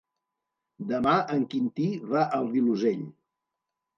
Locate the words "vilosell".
2.57-3.07